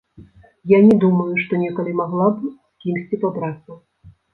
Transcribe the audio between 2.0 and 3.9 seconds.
магла б з кімсьці пабрацца.